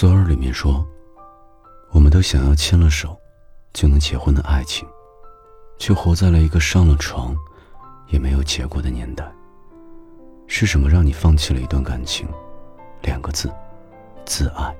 [0.00, 0.82] 左耳里面说
[1.92, 3.14] ：“我们都想要牵了手
[3.74, 4.88] 就能结婚的爱情，
[5.78, 7.36] 却活在了一个上了床
[8.08, 9.30] 也没有结果的年代。
[10.46, 12.26] 是什么让你放弃了一段感情？
[13.02, 13.52] 两个字：
[14.24, 14.74] 自爱。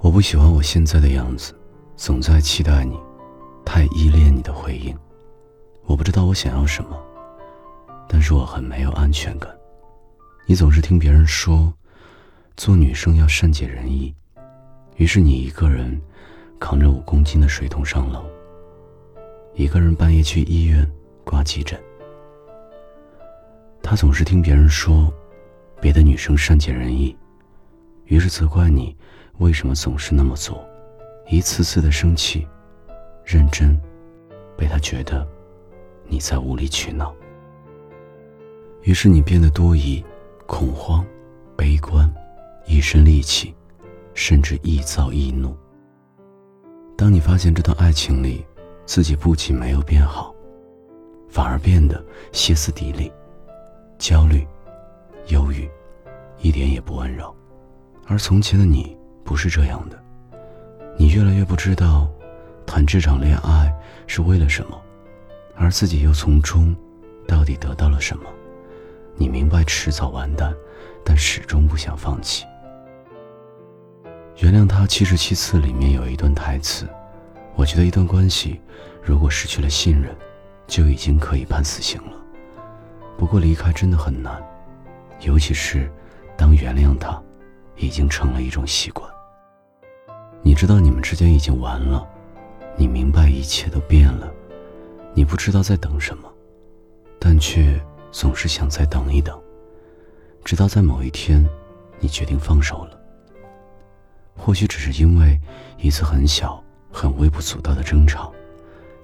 [0.00, 1.58] 我不喜欢我现在的样子，
[1.96, 3.00] 总在期待你，
[3.64, 4.94] 太依恋你的回应。
[5.86, 7.02] 我不知道我想要什么，
[8.06, 9.50] 但是我很没有安全感。
[10.44, 11.72] 你总是听别人说。”
[12.60, 14.14] 做女生要善解人意，
[14.96, 15.98] 于是你一个人
[16.58, 18.22] 扛着五公斤的水桶上楼，
[19.54, 20.86] 一个人半夜去医院
[21.24, 21.80] 挂急诊。
[23.82, 25.10] 他总是听别人说
[25.80, 27.16] 别的女生善解人意，
[28.04, 28.94] 于是责怪你
[29.38, 30.62] 为什么总是那么做，
[31.30, 32.46] 一次次的生气、
[33.24, 33.74] 认真，
[34.54, 35.26] 被他觉得
[36.06, 37.10] 你在无理取闹。
[38.82, 40.04] 于是你变得多疑、
[40.46, 41.02] 恐慌、
[41.56, 42.06] 悲观。
[42.66, 43.54] 一身戾气，
[44.14, 45.56] 甚至易躁易怒。
[46.96, 48.44] 当你发现这段爱情里，
[48.84, 50.34] 自己不仅没有变好，
[51.28, 53.10] 反而变得歇斯底里、
[53.98, 54.46] 焦虑、
[55.28, 55.68] 忧郁，
[56.40, 57.34] 一点也不温柔。
[58.06, 60.02] 而从前的你不是这样的，
[60.98, 62.08] 你越来越不知道
[62.66, 63.72] 谈这场恋爱
[64.06, 64.80] 是为了什么，
[65.54, 66.76] 而自己又从中
[67.26, 68.24] 到底得到了什么。
[69.16, 70.54] 你明白迟早完蛋，
[71.04, 72.44] 但始终不想放弃。
[74.40, 76.88] 原谅他七十七次里面有一段台词，
[77.56, 78.58] 我觉得一段关系
[79.02, 80.16] 如果失去了信任，
[80.66, 82.16] 就已经可以判死刑了。
[83.18, 84.42] 不过离开真的很难，
[85.20, 85.92] 尤其是
[86.38, 87.22] 当原谅他
[87.76, 89.06] 已经成了一种习惯。
[90.40, 92.08] 你知道你们之间已经完了，
[92.78, 94.32] 你明白一切都变了，
[95.12, 96.26] 你不知道在等什么，
[97.18, 97.78] 但却
[98.10, 99.38] 总是想再等一等，
[100.46, 101.46] 直到在某一天，
[101.98, 102.99] 你决定放手了。
[104.42, 105.38] 或许只是因为
[105.76, 108.32] 一次很小、很微不足道的争吵，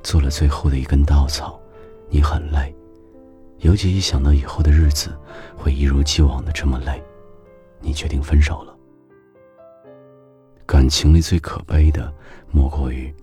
[0.02, 1.60] 做了最后的一根稻草，
[2.08, 2.74] 你很累，
[3.58, 5.14] 尤其一想到以后的日子
[5.54, 7.02] 会一如既往的这么累，
[7.80, 8.74] 你决定分手了。
[10.64, 12.10] 感情里最可悲的，
[12.50, 13.14] 莫过于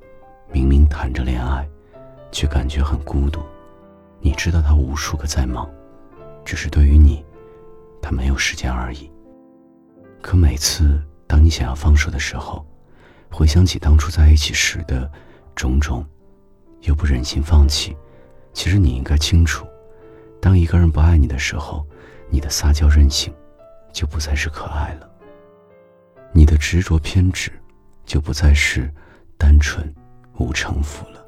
[0.52, 1.68] 明明谈着恋爱，
[2.32, 3.42] 却感觉很孤独。
[4.22, 5.68] 你知道他无数个在忙，
[6.46, 7.26] 只是对于你，
[8.00, 9.12] 他没有时间而已。
[10.22, 11.02] 可每次。
[11.28, 12.66] 当你想要放手的时候，
[13.32, 15.10] 回想起当初在一起时的
[15.56, 16.06] 种种，
[16.82, 17.96] 又不忍心放弃。
[18.54, 19.66] 其实你应该清楚，
[20.40, 21.86] 当一个人不爱你的时候，
[22.30, 23.34] 你的撒娇任性
[23.92, 25.10] 就不再是可爱了，
[26.32, 27.52] 你的执着偏执
[28.06, 28.94] 就不再是
[29.38, 29.92] 单纯
[30.38, 31.26] 无城府了。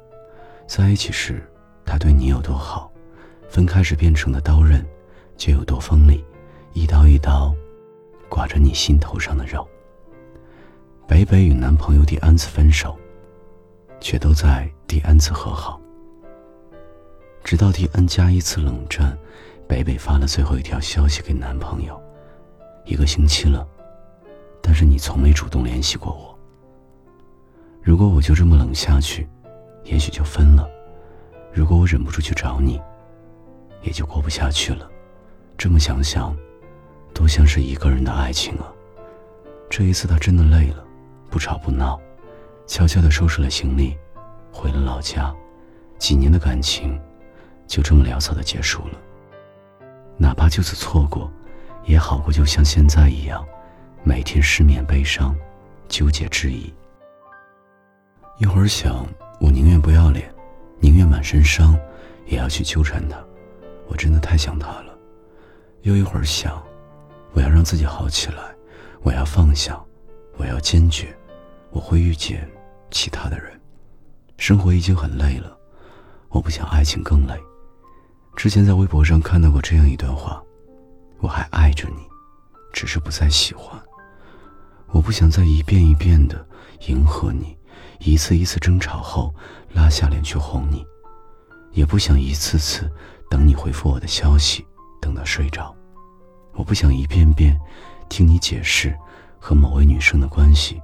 [0.68, 1.42] 在一起时，
[1.84, 2.90] 他对你有多好，
[3.48, 4.84] 分开时变成的刀刃
[5.36, 6.24] 就有多锋利，
[6.72, 7.52] 一刀一刀
[8.28, 9.66] 刮着你心头上的肉。
[11.08, 12.98] 北北与男朋友第 n 次分手，
[14.00, 15.80] 却都在第 n 次和好。
[17.44, 19.16] 直到第 n 加一次冷战，
[19.68, 21.98] 北北发了最后一条消息给男朋友
[22.84, 23.64] ：“一个星期了，
[24.60, 26.36] 但是你从没主动联系过我。
[27.80, 29.28] 如果我就这么冷下去，
[29.84, 30.68] 也许就分了；
[31.52, 32.80] 如果我忍不住去找你，
[33.80, 34.90] 也就过不下去了。
[35.56, 36.36] 这么想想，
[37.14, 38.72] 多像是一个人的爱情啊！
[39.70, 40.82] 这一次他真的累了。”
[41.36, 42.00] 不吵不闹，
[42.66, 43.94] 悄悄地收拾了行李，
[44.50, 45.36] 回了老家。
[45.98, 46.98] 几年的感情，
[47.66, 48.98] 就这么潦草的结束了。
[50.16, 51.30] 哪怕就此错过，
[51.84, 53.46] 也好过就像现在一样，
[54.02, 55.36] 每天失眠、悲伤、
[55.88, 56.72] 纠结、质疑。
[58.38, 59.06] 一会儿想，
[59.38, 60.34] 我宁愿不要脸，
[60.80, 61.78] 宁愿满身伤，
[62.24, 63.22] 也要去纠缠他。
[63.88, 64.98] 我真的太想他了。
[65.82, 66.62] 又一会儿想，
[67.34, 68.42] 我要让自己好起来，
[69.02, 69.78] 我要放下。
[70.38, 71.15] 我要坚决，
[71.76, 72.48] 我会遇见
[72.90, 73.52] 其他的人。
[74.38, 75.54] 生活已经很累了，
[76.30, 77.38] 我不想爱情更累。
[78.34, 80.42] 之前在微博上看到过这样一段话：
[81.18, 81.96] 我还爱着你，
[82.72, 83.78] 只是不再喜欢。
[84.86, 86.46] 我不想再一遍一遍的
[86.88, 87.54] 迎合你，
[87.98, 89.34] 一次一次争吵后
[89.74, 90.82] 拉下脸去哄你，
[91.72, 92.90] 也不想一次次
[93.28, 94.64] 等你回复我的消息，
[94.98, 95.76] 等到睡着。
[96.54, 97.60] 我不想一遍遍
[98.08, 98.96] 听你解释。
[99.38, 100.82] 和某位女生的关系，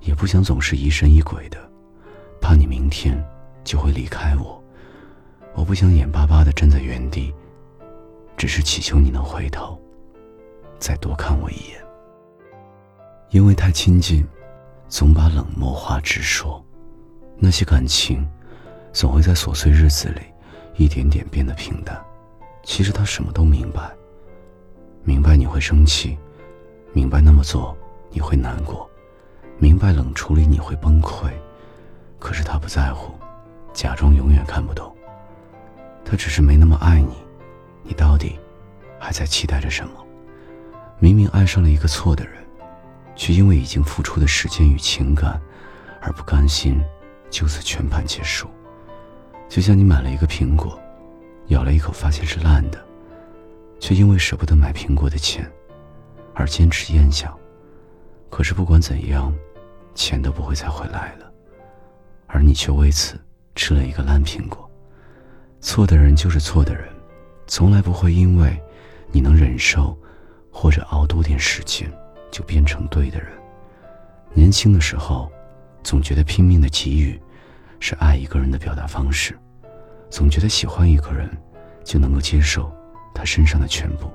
[0.00, 1.58] 也不想总是疑神疑鬼的，
[2.40, 3.22] 怕你明天
[3.62, 4.62] 就会离开我。
[5.54, 7.32] 我不想眼巴巴的站在原地，
[8.36, 9.80] 只是祈求你能回头，
[10.78, 11.80] 再多看我一眼。
[13.30, 14.26] 因为太亲近，
[14.88, 16.64] 总把冷漠话直说。
[17.38, 18.28] 那些感情，
[18.92, 20.20] 总会在琐碎日子里，
[20.76, 21.98] 一点点变得平淡。
[22.62, 23.90] 其实他什么都明白，
[25.04, 26.18] 明白你会生气。
[26.92, 27.76] 明白那么做
[28.10, 28.89] 你会难过；
[29.60, 31.30] 明白冷处理，你会崩溃。
[32.18, 33.12] 可是他不在乎，
[33.74, 34.90] 假装永远看不懂。
[36.02, 37.14] 他只是没那么爱你。
[37.82, 38.38] 你到底
[38.98, 39.92] 还在期待着什么？
[40.98, 42.34] 明明爱上了一个错的人，
[43.14, 45.38] 却因为已经付出的时间与情感，
[46.00, 46.82] 而不甘心
[47.28, 48.48] 就此全盘结束。
[49.46, 50.80] 就像你买了一个苹果，
[51.48, 52.82] 咬了一口发现是烂的，
[53.78, 55.50] 却因为舍不得买苹果的钱，
[56.34, 57.34] 而坚持咽下。
[58.30, 59.34] 可是不管怎样，
[60.00, 61.30] 钱都不会再回来了，
[62.26, 63.20] 而你却为此
[63.54, 64.68] 吃了一个烂苹果。
[65.60, 66.88] 错的人就是错的人，
[67.46, 68.58] 从来不会因为
[69.12, 69.94] 你能忍受
[70.50, 71.86] 或者熬多点时间
[72.30, 73.28] 就变成对的人。
[74.32, 75.30] 年轻的时候，
[75.82, 77.20] 总觉得拼命的给予
[77.78, 79.38] 是爱一个人的表达方式，
[80.08, 81.28] 总觉得喜欢一个人
[81.84, 82.72] 就能够接受
[83.14, 84.10] 他身上的全部，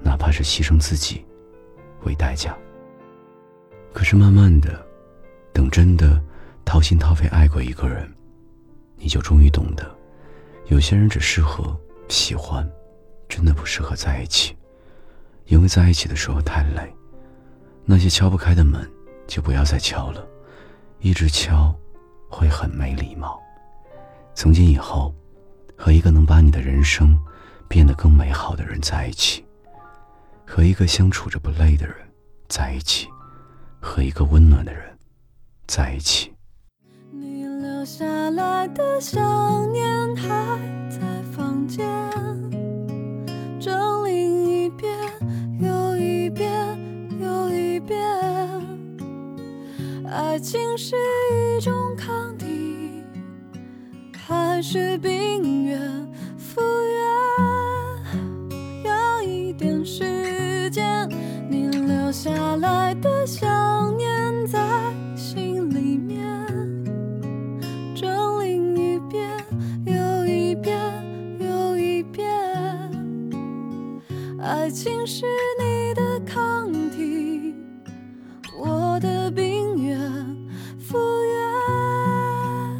[0.00, 1.22] 哪怕是牺牲自己
[2.04, 2.56] 为代价。
[3.92, 4.85] 可是慢慢的，
[5.56, 6.22] 等真的
[6.66, 8.06] 掏心掏肺爱过一个人，
[8.98, 9.90] 你就终于懂得，
[10.66, 11.74] 有些人只适合
[12.10, 12.70] 喜欢，
[13.26, 14.54] 真的不适合在一起，
[15.46, 16.94] 因为在一起的时候太累。
[17.86, 18.86] 那些敲不开的门，
[19.26, 20.22] 就不要再敲了，
[20.98, 21.74] 一直敲，
[22.28, 23.40] 会很没礼貌。
[24.34, 25.14] 从今以后，
[25.74, 27.18] 和一个能把你的人生
[27.66, 29.42] 变得更美好的人在一起，
[30.46, 31.96] 和一个相处着不累的人
[32.46, 33.08] 在一起。
[33.80, 34.95] 和一个温暖的人
[35.66, 36.32] 在一起。
[37.10, 39.20] 你留下来的想
[39.72, 40.58] 念还
[40.88, 40.98] 在
[41.32, 41.84] 房间，
[43.60, 44.96] 整理一遍
[45.60, 46.50] 又一遍
[47.20, 47.98] 又一遍。
[50.08, 50.94] 爱情是
[51.34, 53.02] 一种抗体，
[54.16, 55.80] 还是病原
[56.38, 56.60] 复
[58.52, 58.84] 原？
[58.84, 61.08] 要一点时间。
[61.48, 63.05] 你留下来的
[74.66, 75.24] 爱情是
[75.60, 77.54] 你的抗体，
[78.58, 79.96] 我的病原
[80.80, 82.78] 复原，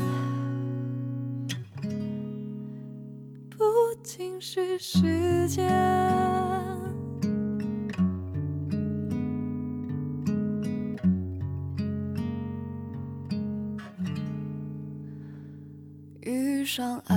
[3.56, 3.65] 不
[4.03, 5.65] 仅是时间。
[16.23, 17.17] 遇上爱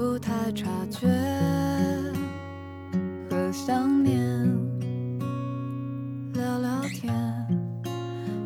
[0.00, 1.06] 不太察觉
[3.28, 4.18] 和想念，
[6.32, 7.14] 聊聊天，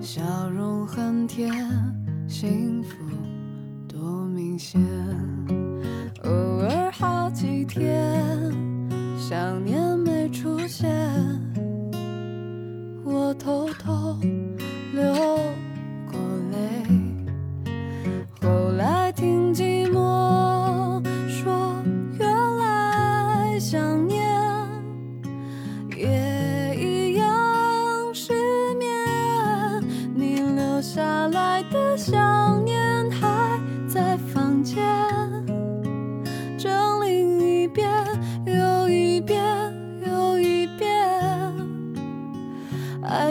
[0.02, 1.52] 笑容很甜，
[2.26, 2.96] 幸福
[3.86, 4.80] 多明显。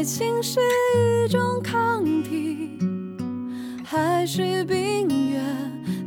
[0.04, 0.60] 爱情是
[0.98, 2.78] 一种抗体，
[3.86, 5.42] 还是病原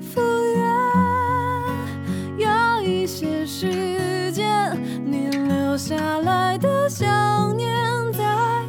[0.03, 0.21] 复
[0.55, 2.47] 原？
[2.47, 7.75] 要一些时间，你留下来的想念
[8.13, 8.23] 在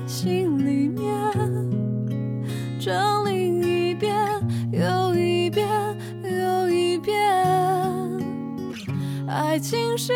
[0.06, 1.14] 心里面，
[2.80, 4.16] 整理一遍
[4.72, 5.68] 又一遍
[6.24, 7.22] 又一遍。
[9.28, 10.14] 爱情是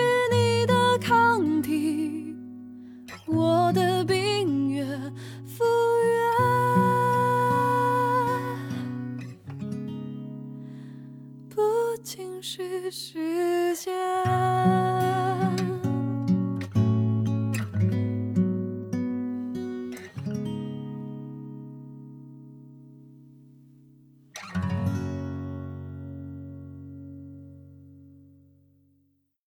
[12.42, 14.91] 是时间。